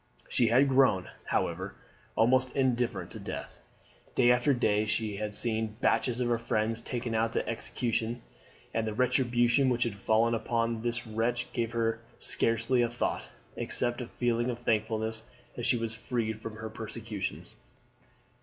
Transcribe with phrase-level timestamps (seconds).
[0.27, 1.75] She had grown, however,
[2.15, 3.59] almost indifferent to death.
[4.15, 8.23] Day after day she had seen batches of her friends taken out to execution,
[8.73, 14.01] and the retribution which had fallen upon this wretch gave her scarcely a thought, except
[14.01, 15.25] a feeling of thankfulness
[15.55, 17.55] that she was freed from his persecutions.